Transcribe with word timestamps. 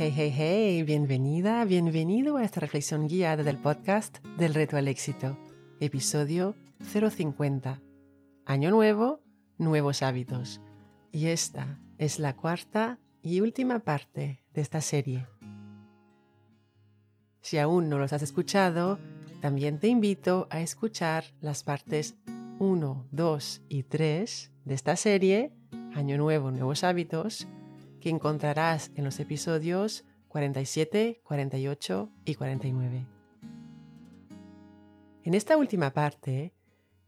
Hey, 0.00 0.12
hey, 0.14 0.32
hey, 0.32 0.82
bienvenida, 0.84 1.64
bienvenido 1.64 2.36
a 2.36 2.44
esta 2.44 2.60
reflexión 2.60 3.08
guiada 3.08 3.42
del 3.42 3.56
podcast 3.56 4.18
del 4.36 4.54
reto 4.54 4.76
al 4.76 4.86
éxito, 4.86 5.36
episodio 5.80 6.54
050. 6.78 7.82
Año 8.46 8.70
nuevo, 8.70 9.18
nuevos 9.56 10.02
hábitos. 10.04 10.60
Y 11.10 11.26
esta 11.26 11.80
es 11.98 12.20
la 12.20 12.36
cuarta 12.36 13.00
y 13.22 13.40
última 13.40 13.80
parte 13.80 14.44
de 14.54 14.60
esta 14.60 14.80
serie. 14.82 15.26
Si 17.40 17.58
aún 17.58 17.88
no 17.88 17.98
los 17.98 18.12
has 18.12 18.22
escuchado, 18.22 19.00
también 19.40 19.80
te 19.80 19.88
invito 19.88 20.46
a 20.50 20.60
escuchar 20.60 21.24
las 21.40 21.64
partes 21.64 22.14
1, 22.60 23.08
2 23.10 23.62
y 23.68 23.82
3 23.82 24.52
de 24.64 24.74
esta 24.74 24.94
serie, 24.94 25.50
Año 25.92 26.16
Nuevo, 26.18 26.52
Nuevos 26.52 26.84
Hábitos, 26.84 27.48
que 28.08 28.14
encontrarás 28.14 28.90
en 28.94 29.04
los 29.04 29.20
episodios 29.20 30.06
47, 30.28 31.20
48 31.24 32.10
y 32.24 32.34
49. 32.36 33.06
En 35.24 35.34
esta 35.34 35.58
última 35.58 35.90
parte, 35.90 36.54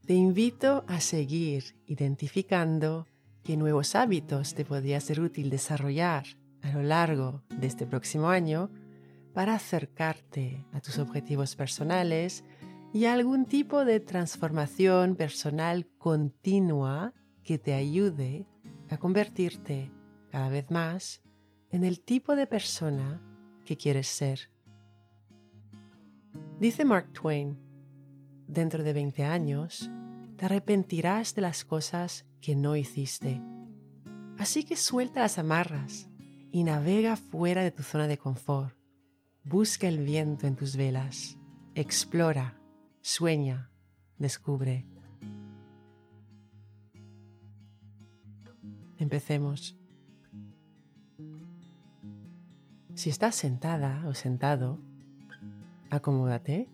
te 0.05 0.13
invito 0.13 0.85
a 0.89 1.01
seguir 1.01 1.75
identificando 1.87 3.07
qué 3.43 3.57
nuevos 3.57 3.95
hábitos 3.95 4.53
te 4.53 4.67
podría 4.67 5.01
ser 5.01 5.23
útil 5.23 5.49
desarrollar 5.49 6.27
a 6.61 6.71
lo 6.71 6.83
largo 6.83 7.45
de 7.49 7.67
este 7.67 7.87
próximo 7.87 8.29
año 8.29 8.71
para 9.33 9.55
acercarte 9.55 10.67
a 10.75 10.81
tus 10.83 10.99
objetivos 10.99 11.57
personales 11.57 12.45
y 12.93 13.07
a 13.07 13.15
algún 13.15 13.47
tipo 13.47 13.87
de 13.87 14.01
transformación 14.01 15.17
personal 15.17 15.87
continua 15.97 17.15
que 17.43 17.57
te 17.57 17.73
ayude 17.73 18.47
a 18.91 18.99
convertirte 18.99 19.91
cada 20.31 20.49
vez 20.49 20.71
más 20.71 21.23
en 21.71 21.85
el 21.85 22.01
tipo 22.01 22.37
de 22.37 22.47
persona 22.47 23.21
que 23.65 23.77
quieres 23.77 24.09
ser. 24.09 24.51
Dice 26.59 26.85
Mark 26.85 27.13
Twain, 27.13 27.59
dentro 28.47 28.83
de 28.83 28.93
20 28.93 29.25
años 29.25 29.91
te 30.37 30.47
arrepentirás 30.47 31.35
de 31.35 31.43
las 31.43 31.65
cosas 31.65 32.27
que 32.41 32.57
no 32.57 32.77
hiciste. 32.77 33.41
Así 34.39 34.65
que 34.65 34.77
suelta 34.77 35.21
las 35.21 35.39
amarras 35.39 36.09
y 36.51 36.65
navega 36.65 37.17
fuera 37.17 37.63
de 37.63 37.71
tu 37.71 37.83
zona 37.83 38.07
de 38.07 38.19
confort. 38.19 38.75
Busca 39.45 39.89
el 39.89 39.99
viento 39.99 40.47
en 40.47 40.57
tus 40.57 40.77
velas. 40.77 41.39
Explora, 41.75 42.59
sueña, 43.01 43.71
descubre. 44.19 44.87
Empecemos. 48.99 49.80
Si 53.01 53.09
estás 53.09 53.35
sentada 53.35 54.05
o 54.07 54.13
sentado, 54.13 54.79
acomódate. 55.89 56.69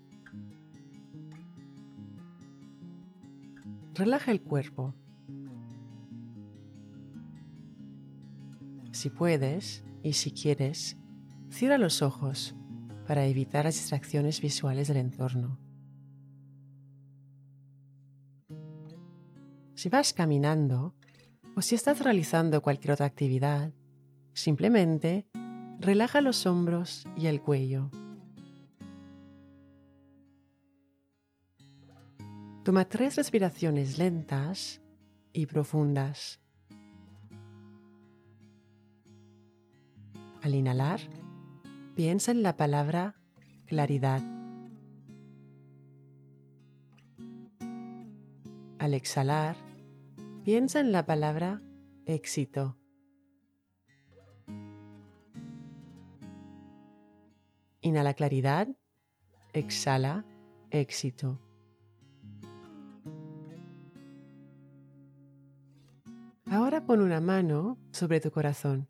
Relaja 3.94 4.32
el 4.32 4.42
cuerpo. 4.42 4.92
Si 8.90 9.08
puedes 9.08 9.84
y 10.02 10.14
si 10.14 10.32
quieres, 10.32 10.96
cierra 11.48 11.78
los 11.78 12.02
ojos 12.02 12.56
para 13.06 13.24
evitar 13.26 13.66
las 13.66 13.76
distracciones 13.76 14.40
visuales 14.40 14.88
del 14.88 14.96
entorno. 14.96 15.60
Si 19.76 19.88
vas 19.88 20.12
caminando 20.12 20.92
o 21.54 21.62
si 21.62 21.76
estás 21.76 22.00
realizando 22.00 22.62
cualquier 22.62 22.94
otra 22.94 23.06
actividad, 23.06 23.72
simplemente 24.32 25.28
Relaja 25.80 26.20
los 26.20 26.46
hombros 26.46 27.06
y 27.16 27.26
el 27.26 27.40
cuello. 27.40 27.90
Toma 32.64 32.84
tres 32.88 33.14
respiraciones 33.14 33.98
lentas 33.98 34.80
y 35.32 35.46
profundas. 35.46 36.40
Al 40.42 40.54
inhalar, 40.54 41.00
piensa 41.94 42.32
en 42.32 42.42
la 42.42 42.56
palabra 42.56 43.14
claridad. 43.66 44.22
Al 48.78 48.94
exhalar, 48.94 49.56
piensa 50.44 50.80
en 50.80 50.90
la 50.90 51.06
palabra 51.06 51.62
éxito. 52.04 52.76
Inhala 57.86 58.14
claridad, 58.14 58.66
exhala 59.52 60.24
éxito. 60.72 61.38
Ahora 66.50 66.84
pon 66.84 67.00
una 67.00 67.20
mano 67.20 67.78
sobre 67.92 68.18
tu 68.18 68.32
corazón. 68.32 68.88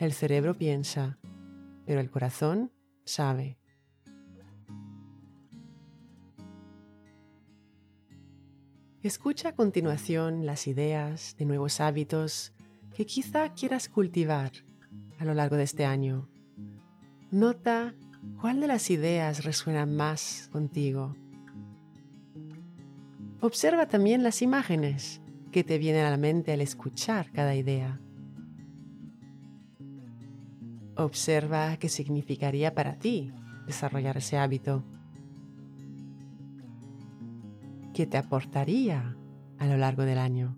El 0.00 0.12
cerebro 0.14 0.58
piensa, 0.58 1.20
pero 1.86 2.00
el 2.00 2.10
corazón 2.10 2.72
sabe. 3.04 3.60
Escucha 9.00 9.50
a 9.50 9.54
continuación 9.54 10.44
las 10.44 10.66
ideas 10.66 11.36
de 11.38 11.44
nuevos 11.44 11.78
hábitos 11.78 12.52
que 12.96 13.06
quizá 13.06 13.54
quieras 13.54 13.88
cultivar 13.88 14.50
a 15.18 15.24
lo 15.24 15.34
largo 15.34 15.56
de 15.56 15.64
este 15.64 15.84
año. 15.84 16.28
Nota 17.30 17.94
cuál 18.40 18.60
de 18.60 18.66
las 18.68 18.90
ideas 18.90 19.44
resuena 19.44 19.86
más 19.86 20.48
contigo. 20.52 21.16
Observa 23.40 23.86
también 23.86 24.22
las 24.22 24.42
imágenes 24.42 25.20
que 25.52 25.64
te 25.64 25.78
vienen 25.78 26.04
a 26.04 26.10
la 26.10 26.16
mente 26.16 26.52
al 26.52 26.60
escuchar 26.60 27.30
cada 27.32 27.54
idea. 27.54 28.00
Observa 30.96 31.76
qué 31.76 31.88
significaría 31.88 32.74
para 32.74 32.98
ti 32.98 33.32
desarrollar 33.66 34.16
ese 34.16 34.38
hábito. 34.38 34.84
¿Qué 37.94 38.06
te 38.06 38.16
aportaría 38.16 39.16
a 39.58 39.66
lo 39.66 39.76
largo 39.76 40.02
del 40.02 40.18
año? 40.18 40.56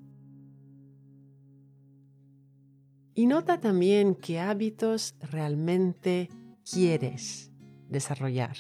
Y 3.21 3.27
nota 3.27 3.61
también 3.61 4.15
qué 4.15 4.41
hábitos 4.41 5.15
realmente 5.21 6.31
quieres 6.65 7.53
desarrollar 7.91 8.57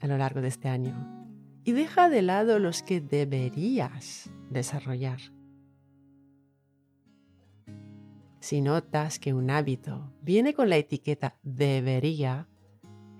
a 0.00 0.08
lo 0.08 0.18
largo 0.18 0.40
de 0.40 0.48
este 0.48 0.66
año. 0.66 0.92
Y 1.62 1.70
deja 1.70 2.08
de 2.08 2.22
lado 2.22 2.58
los 2.58 2.82
que 2.82 3.00
deberías 3.00 4.28
desarrollar. 4.50 5.20
Si 8.40 8.60
notas 8.60 9.20
que 9.20 9.32
un 9.32 9.50
hábito 9.50 10.12
viene 10.20 10.52
con 10.52 10.68
la 10.68 10.78
etiqueta 10.78 11.36
debería, 11.44 12.48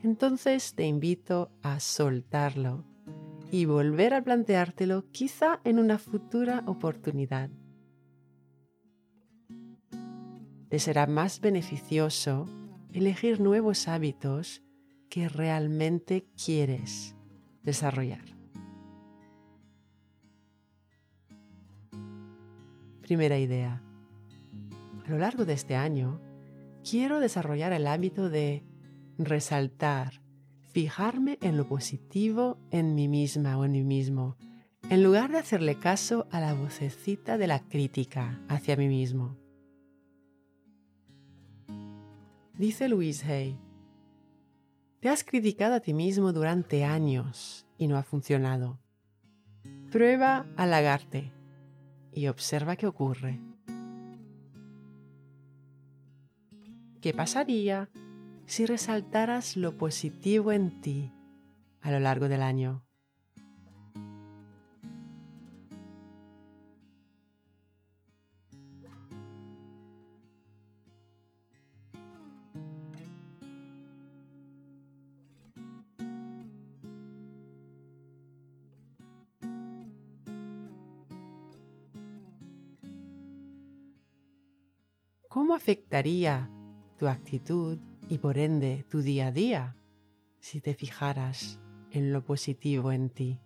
entonces 0.02 0.74
te 0.74 0.84
invito 0.84 1.52
a 1.62 1.78
soltarlo 1.78 2.84
y 3.52 3.66
volver 3.66 4.14
a 4.14 4.24
planteártelo 4.24 5.12
quizá 5.12 5.60
en 5.62 5.78
una 5.78 5.98
futura 5.98 6.64
oportunidad 6.66 7.50
te 10.68 10.78
será 10.78 11.06
más 11.06 11.40
beneficioso 11.40 12.46
elegir 12.92 13.40
nuevos 13.40 13.88
hábitos 13.88 14.62
que 15.08 15.28
realmente 15.28 16.26
quieres 16.42 17.14
desarrollar. 17.62 18.24
Primera 23.02 23.38
idea. 23.38 23.82
A 25.04 25.10
lo 25.10 25.18
largo 25.18 25.44
de 25.44 25.52
este 25.52 25.76
año, 25.76 26.20
quiero 26.88 27.20
desarrollar 27.20 27.72
el 27.72 27.86
hábito 27.86 28.28
de 28.28 28.64
resaltar, 29.18 30.22
fijarme 30.72 31.38
en 31.40 31.56
lo 31.56 31.68
positivo 31.68 32.58
en 32.70 32.94
mí 32.94 33.06
misma 33.06 33.56
o 33.58 33.64
en 33.64 33.72
mí 33.72 33.84
mismo, 33.84 34.36
en 34.90 35.02
lugar 35.02 35.30
de 35.30 35.38
hacerle 35.38 35.78
caso 35.78 36.26
a 36.30 36.40
la 36.40 36.54
vocecita 36.54 37.38
de 37.38 37.46
la 37.46 37.60
crítica 37.60 38.40
hacia 38.48 38.76
mí 38.76 38.88
mismo. 38.88 39.36
Dice 42.58 42.88
Louise 42.88 43.26
Hay, 43.30 43.58
te 45.00 45.10
has 45.10 45.24
criticado 45.24 45.74
a 45.74 45.80
ti 45.80 45.92
mismo 45.92 46.32
durante 46.32 46.84
años 46.84 47.66
y 47.76 47.86
no 47.86 47.98
ha 47.98 48.02
funcionado. 48.02 48.78
Prueba 49.92 50.46
a 50.56 50.62
halagarte 50.62 51.32
y 52.12 52.28
observa 52.28 52.76
qué 52.76 52.86
ocurre. 52.86 53.40
¿Qué 57.02 57.12
pasaría 57.12 57.90
si 58.46 58.64
resaltaras 58.64 59.58
lo 59.58 59.76
positivo 59.76 60.50
en 60.50 60.80
ti 60.80 61.12
a 61.82 61.90
lo 61.90 62.00
largo 62.00 62.26
del 62.28 62.40
año? 62.40 62.85
Afectaría 85.66 86.48
tu 86.96 87.08
actitud 87.08 87.76
y 88.08 88.18
por 88.18 88.38
ende 88.38 88.84
tu 88.88 89.02
día 89.02 89.26
a 89.26 89.32
día 89.32 89.76
si 90.38 90.60
te 90.60 90.74
fijaras 90.74 91.58
en 91.90 92.12
lo 92.12 92.24
positivo 92.24 92.92
en 92.92 93.10
ti? 93.10 93.40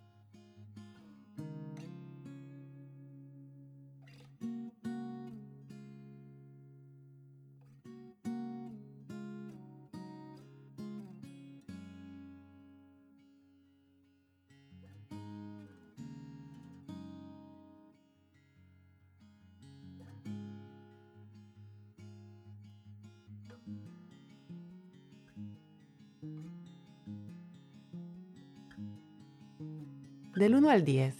Del 30.41 30.55
1 30.55 30.71
al 30.71 30.83
10, 30.83 31.13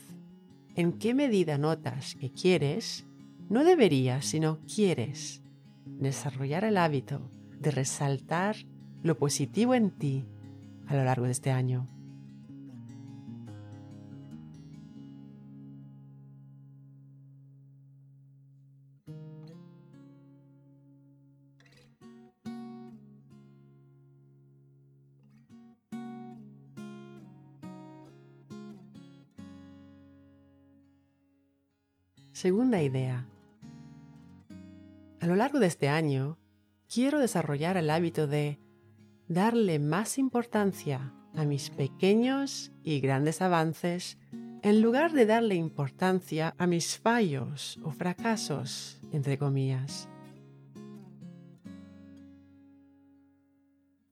¿en 0.76 0.94
qué 0.94 1.14
medida 1.14 1.60
notas 1.60 2.16
que 2.16 2.32
quieres, 2.32 3.06
no 3.50 3.64
deberías, 3.64 4.26
sino 4.26 4.58
quieres, 4.66 5.44
desarrollar 5.86 6.64
el 6.64 6.76
hábito 6.76 7.30
de 7.60 7.70
resaltar 7.70 8.56
lo 9.04 9.20
positivo 9.20 9.76
en 9.76 9.92
ti 9.92 10.26
a 10.88 10.96
lo 10.96 11.04
largo 11.04 11.26
de 11.26 11.34
este 11.34 11.52
año? 11.52 11.88
Segunda 32.42 32.82
idea. 32.82 33.28
A 35.20 35.28
lo 35.28 35.36
largo 35.36 35.60
de 35.60 35.68
este 35.68 35.90
año, 35.90 36.40
quiero 36.92 37.20
desarrollar 37.20 37.78
el 37.78 37.92
hábito 37.92 38.26
de 38.26 38.58
darle 39.28 39.78
más 39.78 40.18
importancia 40.18 41.14
a 41.36 41.46
mis 41.46 41.70
pequeños 41.70 42.72
y 42.82 43.00
grandes 43.00 43.44
avances 43.44 44.18
en 44.64 44.82
lugar 44.82 45.12
de 45.12 45.28
darle 45.28 45.54
importancia 45.54 46.56
a 46.58 46.66
mis 46.66 46.98
fallos 46.98 47.80
o 47.84 47.92
fracasos, 47.92 49.00
entre 49.12 49.38
comillas. 49.38 50.10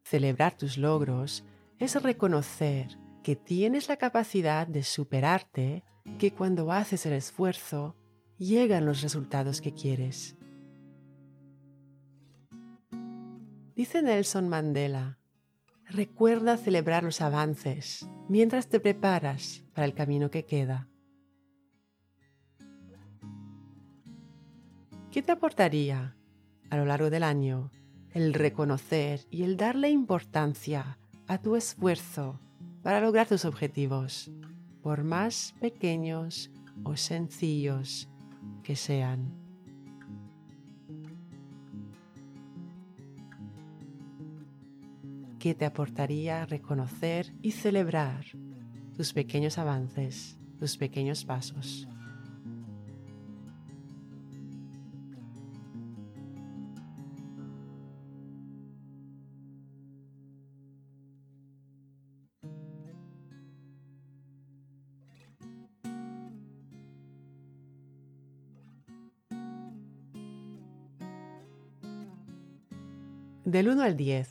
Celebrar 0.03 0.55
tus 0.55 0.77
logros 0.77 1.43
es 1.79 1.99
reconocer 1.99 2.95
que 3.23 3.35
tienes 3.35 3.89
la 3.89 3.97
capacidad 3.97 4.67
de 4.67 4.83
superarte, 4.83 5.83
que 6.19 6.31
cuando 6.31 6.71
haces 6.71 7.07
el 7.07 7.13
esfuerzo 7.13 7.95
llegan 8.39 8.85
los 8.85 9.01
resultados 9.01 9.61
que 9.61 9.73
quieres. 9.73 10.35
Dice 13.75 14.01
Nelson 14.01 14.49
Mandela, 14.49 15.19
recuerda 15.85 16.57
celebrar 16.57 17.03
los 17.03 17.21
avances 17.21 18.09
mientras 18.27 18.67
te 18.67 18.79
preparas 18.79 19.63
para 19.73 19.85
el 19.85 19.93
camino 19.93 20.31
que 20.31 20.45
queda. 20.45 20.87
¿Qué 25.11 25.21
te 25.21 25.31
aportaría 25.31 26.15
a 26.69 26.77
lo 26.77 26.85
largo 26.85 27.09
del 27.09 27.23
año 27.23 27.71
el 28.13 28.33
reconocer 28.33 29.21
y 29.29 29.43
el 29.43 29.57
darle 29.57 29.89
importancia 29.89 30.97
a 31.27 31.41
tu 31.41 31.55
esfuerzo 31.55 32.39
para 32.83 33.01
lograr 33.01 33.27
tus 33.27 33.45
objetivos, 33.45 34.31
por 34.81 35.03
más 35.03 35.55
pequeños 35.59 36.51
o 36.83 36.95
sencillos 36.95 38.09
que 38.69 38.75
sean. 38.75 39.33
¿Qué 45.39 45.55
te 45.55 45.65
aportaría 45.65 46.45
reconocer 46.45 47.33
y 47.41 47.49
celebrar 47.49 48.25
tus 48.95 49.11
pequeños 49.11 49.57
avances, 49.57 50.37
tus 50.59 50.77
pequeños 50.77 51.25
pasos? 51.25 51.87
Del 73.49 73.67
1 73.67 73.81
al 73.81 73.97
10, 73.97 74.29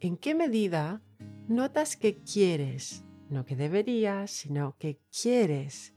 ¿en 0.00 0.16
qué 0.16 0.34
medida 0.34 1.02
notas 1.46 1.94
que 1.94 2.22
quieres, 2.22 3.04
no 3.28 3.44
que 3.44 3.54
deberías, 3.54 4.30
sino 4.30 4.76
que 4.78 4.98
quieres 5.12 5.92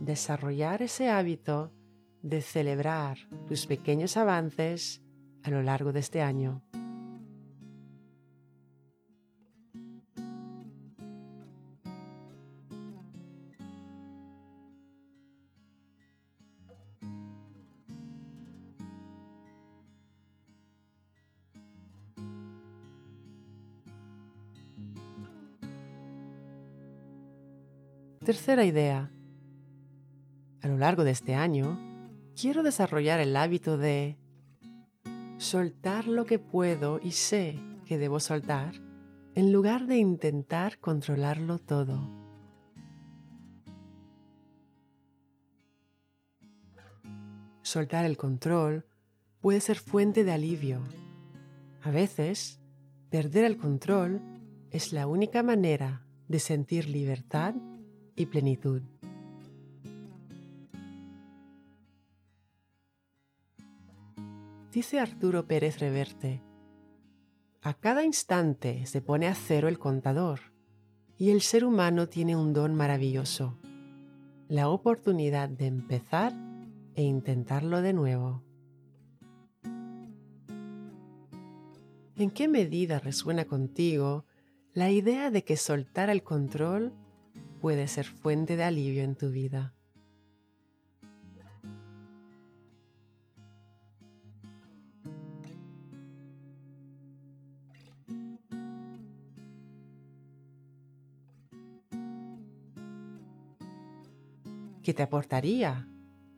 desarrollar 0.00 0.80
ese 0.80 1.10
hábito 1.10 1.70
de 2.22 2.40
celebrar 2.40 3.18
tus 3.46 3.66
pequeños 3.66 4.16
avances 4.16 5.02
a 5.42 5.50
lo 5.50 5.62
largo 5.62 5.92
de 5.92 6.00
este 6.00 6.22
año? 6.22 6.64
Tercera 28.28 28.66
idea. 28.66 29.10
A 30.60 30.68
lo 30.68 30.76
largo 30.76 31.02
de 31.02 31.12
este 31.12 31.34
año, 31.34 31.78
quiero 32.38 32.62
desarrollar 32.62 33.20
el 33.20 33.34
hábito 33.34 33.78
de 33.78 34.18
soltar 35.38 36.06
lo 36.06 36.26
que 36.26 36.38
puedo 36.38 37.00
y 37.02 37.12
sé 37.12 37.58
que 37.86 37.96
debo 37.96 38.20
soltar 38.20 38.74
en 39.34 39.50
lugar 39.50 39.86
de 39.86 39.96
intentar 39.96 40.78
controlarlo 40.78 41.58
todo. 41.58 42.06
Soltar 47.62 48.04
el 48.04 48.18
control 48.18 48.84
puede 49.40 49.62
ser 49.62 49.78
fuente 49.78 50.22
de 50.22 50.32
alivio. 50.32 50.82
A 51.80 51.90
veces, 51.90 52.60
perder 53.08 53.46
el 53.46 53.56
control 53.56 54.20
es 54.70 54.92
la 54.92 55.06
única 55.06 55.42
manera 55.42 56.04
de 56.28 56.40
sentir 56.40 56.90
libertad 56.90 57.54
y 58.18 58.26
plenitud. 58.26 58.82
Dice 64.72 65.00
Arturo 65.00 65.46
Pérez 65.46 65.78
Reverte, 65.78 66.42
a 67.62 67.74
cada 67.74 68.04
instante 68.04 68.84
se 68.86 69.00
pone 69.00 69.26
a 69.26 69.34
cero 69.34 69.68
el 69.68 69.78
contador 69.78 70.40
y 71.16 71.30
el 71.30 71.40
ser 71.40 71.64
humano 71.64 72.08
tiene 72.08 72.36
un 72.36 72.52
don 72.52 72.74
maravilloso, 72.74 73.56
la 74.48 74.68
oportunidad 74.68 75.48
de 75.48 75.66
empezar 75.66 76.32
e 76.94 77.02
intentarlo 77.02 77.82
de 77.82 77.92
nuevo. 77.92 78.42
¿En 82.16 82.30
qué 82.30 82.48
medida 82.48 82.98
resuena 82.98 83.44
contigo 83.44 84.24
la 84.74 84.90
idea 84.90 85.30
de 85.30 85.44
que 85.44 85.56
soltar 85.56 86.10
el 86.10 86.22
control 86.22 86.92
puede 87.60 87.88
ser 87.88 88.06
fuente 88.06 88.56
de 88.56 88.64
alivio 88.64 89.02
en 89.02 89.14
tu 89.16 89.30
vida. 89.30 89.74
¿Qué 104.82 104.94
te 104.94 105.02
aportaría 105.02 105.86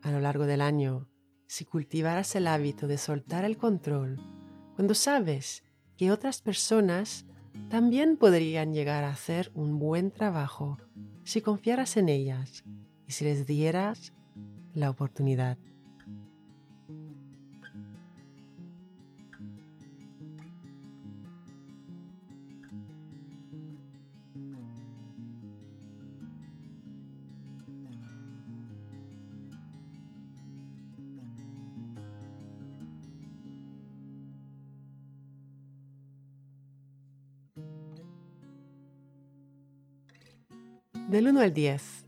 a 0.03 0.11
lo 0.11 0.19
largo 0.19 0.45
del 0.45 0.61
año 0.61 1.09
si 1.47 1.65
cultivaras 1.65 2.35
el 2.35 2.49
hábito 2.49 2.89
de 2.89 2.99
soltar 2.99 3.45
el 3.45 3.57
control 3.57 4.21
cuando 4.75 4.95
sabes 4.95 5.63
que 5.97 6.11
otras 6.11 6.43
personas 6.43 7.27
también 7.69 8.17
podrían 8.17 8.73
llegar 8.73 9.05
a 9.05 9.11
hacer 9.11 9.51
un 9.55 9.79
buen 9.79 10.11
trabajo 10.11 10.79
si 11.25 11.41
confiaras 11.41 11.97
en 11.97 12.09
ellas 12.09 12.65
y 13.07 13.13
si 13.13 13.25
les 13.25 13.47
dieras 13.47 14.13
la 14.75 14.91
oportunidad. 14.91 15.59
Del 41.11 41.27
1 41.27 41.41
al 41.41 41.53
10, 41.53 42.07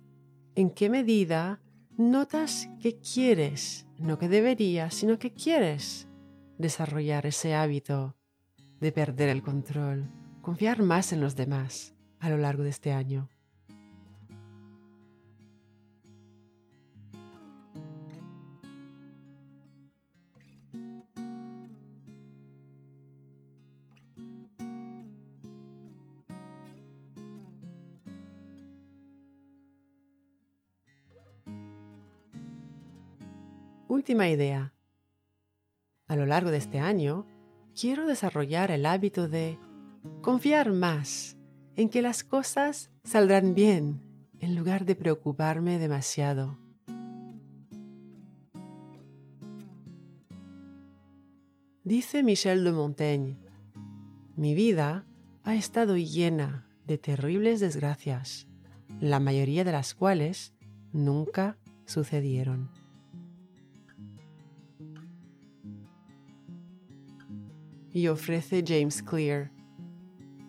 ¿en 0.54 0.70
qué 0.70 0.88
medida 0.88 1.60
notas 1.96 2.68
que 2.80 3.00
quieres, 3.00 3.84
no 3.98 4.16
que 4.16 4.28
deberías, 4.28 4.94
sino 4.94 5.18
que 5.18 5.32
quieres 5.32 6.06
desarrollar 6.56 7.26
ese 7.26 7.56
hábito 7.56 8.14
de 8.78 8.92
perder 8.92 9.28
el 9.30 9.42
control, 9.42 10.08
confiar 10.40 10.82
más 10.82 11.12
en 11.12 11.20
los 11.20 11.34
demás 11.34 11.96
a 12.20 12.30
lo 12.30 12.36
largo 12.36 12.62
de 12.62 12.70
este 12.70 12.92
año? 12.92 13.28
Última 34.02 34.28
idea. 34.28 34.74
A 36.08 36.16
lo 36.16 36.26
largo 36.26 36.50
de 36.50 36.56
este 36.56 36.80
año, 36.80 37.24
quiero 37.80 38.04
desarrollar 38.04 38.72
el 38.72 38.84
hábito 38.84 39.28
de 39.28 39.60
confiar 40.22 40.72
más 40.72 41.36
en 41.76 41.88
que 41.88 42.02
las 42.02 42.24
cosas 42.24 42.90
saldrán 43.04 43.54
bien 43.54 44.02
en 44.40 44.56
lugar 44.56 44.86
de 44.86 44.96
preocuparme 44.96 45.78
demasiado. 45.78 46.58
Dice 51.84 52.24
Michel 52.24 52.64
de 52.64 52.72
Montaigne, 52.72 53.36
mi 54.34 54.56
vida 54.56 55.06
ha 55.44 55.54
estado 55.54 55.96
llena 55.96 56.66
de 56.88 56.98
terribles 56.98 57.60
desgracias, 57.60 58.48
la 59.00 59.20
mayoría 59.20 59.62
de 59.62 59.70
las 59.70 59.94
cuales 59.94 60.54
nunca 60.92 61.56
sucedieron. 61.86 62.81
Y 67.92 68.08
ofrece 68.08 68.64
James 68.66 69.02
Clear. 69.02 69.50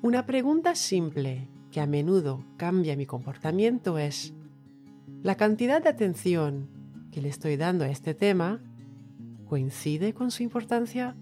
Una 0.01 0.25
pregunta 0.25 0.75
simple 0.75 1.50
que 1.71 1.81
a 1.81 1.88
menudo 1.88 2.45
cambia 2.57 2.95
mi 2.95 3.05
comportamiento 3.05 3.97
es, 3.97 4.33
¿la 5.21 5.35
cantidad 5.35 5.81
de 5.81 5.89
atención 5.89 6.69
que 7.12 7.21
le 7.21 7.29
estoy 7.29 7.57
dando 7.57 7.83
a 7.83 7.89
este 7.89 8.13
tema 8.13 8.62
coincide 9.45 10.13
con 10.13 10.31
su 10.31 10.43
importancia? 10.43 11.15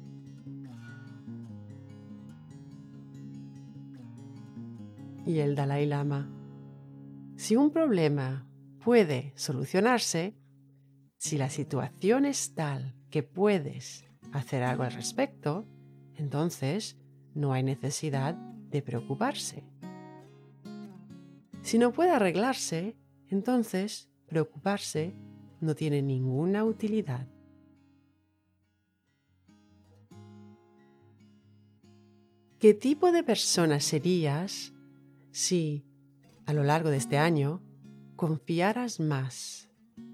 Y 5.26 5.40
el 5.40 5.56
Dalai 5.56 5.86
Lama. 5.86 6.30
Si 7.36 7.56
un 7.56 7.72
problema 7.72 8.48
puede 8.84 9.34
solucionarse, 9.36 10.36
si 11.18 11.38
la 11.38 11.50
situación 11.50 12.26
es 12.26 12.54
tal 12.54 12.96
que 13.10 13.24
puedes 13.24 14.06
hacer 14.32 14.64
algo 14.64 14.84
al 14.84 14.92
respecto, 14.92 15.68
entonces 16.16 16.98
no 17.34 17.54
hay 17.54 17.64
necesidad 17.64 18.36
de 18.36 18.82
preocuparse. 18.82 19.64
Si 21.62 21.78
no 21.78 21.92
puede 21.92 22.12
arreglarse, 22.12 22.96
entonces 23.30 24.10
preocuparse 24.28 25.14
no 25.60 25.76
tiene 25.76 26.02
ninguna 26.02 26.64
utilidad. 26.66 27.28
¿Qué 32.60 32.74
tipo 32.74 33.12
de 33.12 33.24
persona 33.24 33.80
serías 33.80 34.74
si, 35.32 35.84
a 36.46 36.54
lo 36.54 36.64
largo 36.64 36.90
de 36.90 36.98
este 36.98 37.18
año, 37.18 37.62
confiaras 38.16 39.00
más 39.00 39.70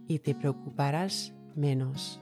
y 0.08 0.20
te 0.20 0.34
preocuparas 0.34 1.34
menos? 1.56 2.22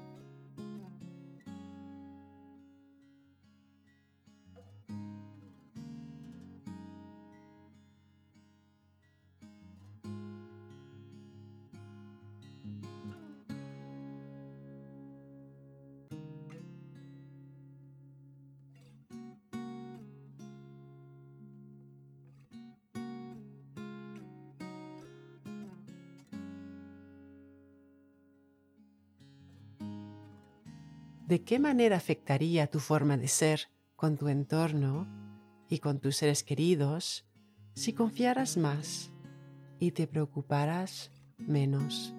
De 31.27 31.43
qué 31.43 31.59
manera 31.59 31.97
afectaría 31.97 32.67
tu 32.67 32.79
forma 32.79 33.17
de 33.17 33.27
ser 33.27 33.67
con 33.95 34.17
tu 34.17 34.27
entorno 34.27 35.07
y 35.69 35.79
con 35.79 35.99
tus 35.99 36.17
seres 36.17 36.43
queridos 36.43 37.25
si 37.73 37.93
confiaras 37.93 38.57
más 38.57 39.11
y 39.79 39.91
te 39.91 40.07
preocuparas 40.07 41.11
menos. 41.37 42.13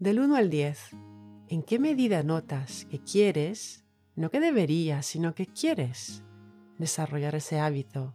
Del 0.00 0.18
1 0.18 0.34
al 0.34 0.48
10, 0.48 0.96
¿en 1.48 1.62
qué 1.62 1.78
medida 1.78 2.22
notas 2.22 2.86
que 2.86 3.00
quieres, 3.00 3.84
no 4.16 4.30
que 4.30 4.40
deberías, 4.40 5.04
sino 5.04 5.34
que 5.34 5.44
quieres 5.44 6.22
desarrollar 6.78 7.34
ese 7.34 7.60
hábito 7.60 8.14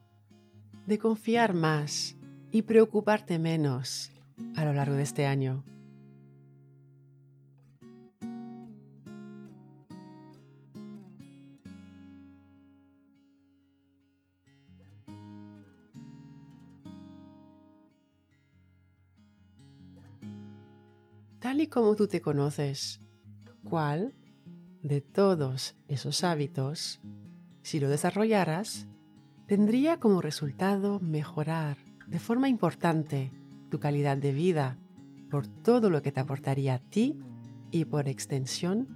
de 0.88 0.98
confiar 0.98 1.54
más 1.54 2.18
y 2.50 2.64
preocuparte 2.64 3.38
menos 3.38 4.12
a 4.56 4.66
lo 4.66 4.74
largo 4.74 4.96
de 4.96 5.04
este 5.04 5.28
año? 5.28 5.64
Y 21.62 21.68
como 21.68 21.96
tú 21.96 22.08
te 22.08 22.22
conoces, 22.22 23.02
¿cuál 23.64 24.14
de 24.82 25.02
todos 25.02 25.76
esos 25.88 26.24
hábitos, 26.24 27.02
si 27.62 27.80
lo 27.80 27.90
desarrollaras, 27.90 28.88
tendría 29.48 30.00
como 30.00 30.22
resultado 30.22 31.00
mejorar 31.00 31.78
de 32.08 32.20
forma 32.20 32.50
importante 32.50 33.32
tu 33.70 33.80
calidad 33.80 34.18
de 34.18 34.34
vida 34.34 34.78
por 35.30 35.48
todo 35.48 35.90
lo 35.90 36.02
que 36.02 36.12
te 36.12 36.20
aportaría 36.20 36.76
a 36.76 36.80
ti 36.80 37.20
y 37.72 37.86
por 37.86 38.08
extensión 38.08 38.88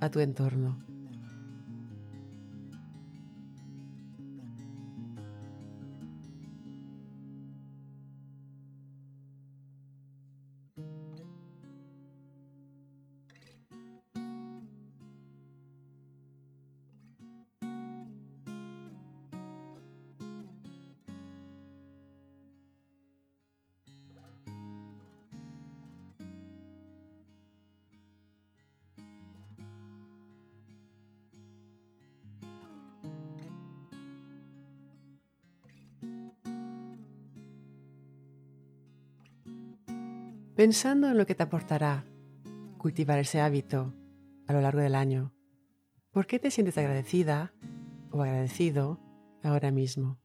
a 0.00 0.10
tu 0.10 0.20
entorno? 0.20 0.84
Pensando 40.58 41.08
en 41.08 41.16
lo 41.16 41.24
que 41.24 41.36
te 41.36 41.44
aportará 41.44 42.04
cultivar 42.78 43.20
ese 43.20 43.40
hábito 43.40 43.94
a 44.48 44.52
lo 44.52 44.60
largo 44.60 44.80
del 44.80 44.96
año. 44.96 45.32
¿Por 46.10 46.26
qué 46.26 46.40
te 46.40 46.50
sientes 46.50 46.76
agradecida 46.76 47.52
o 48.10 48.22
agradecido 48.22 48.98
ahora 49.44 49.70
mismo? 49.70 50.18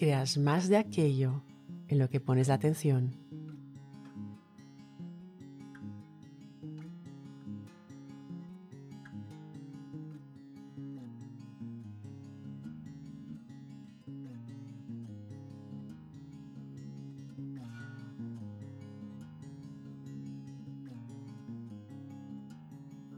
Creas 0.00 0.38
más 0.38 0.70
de 0.70 0.78
aquello 0.78 1.42
en 1.88 1.98
lo 1.98 2.08
que 2.08 2.20
pones 2.20 2.48
atención. 2.48 3.14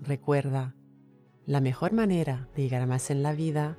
Recuerda, 0.03 0.75
la 1.47 1.61
mejor 1.61 1.93
manera 1.93 2.49
de 2.57 2.62
llegar 2.62 2.83
a 2.83 2.87
más 2.87 3.09
en 3.12 3.23
la 3.23 3.35
vida 3.35 3.79